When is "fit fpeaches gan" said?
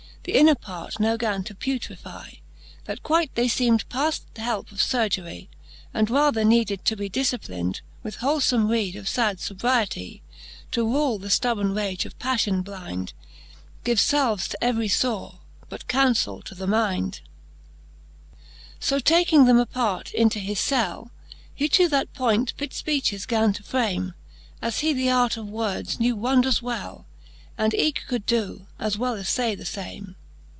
22.57-23.53